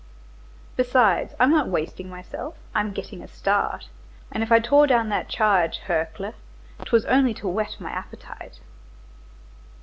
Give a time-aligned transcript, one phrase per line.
[0.77, 3.87] Besides, I'm not wasting myself, I'm getting a start;
[4.31, 6.33] and if I tore down that charge, Hercle!
[6.85, 8.61] 'twas only to whet my appetite."